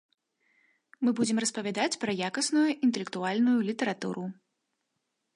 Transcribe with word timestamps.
Мы 1.07 1.11
будзем 1.17 1.41
распавядаць 1.43 1.99
пра 2.05 2.15
якасную 2.29 2.69
інтэлектуальную 2.87 3.53
літаратуру. 3.69 4.23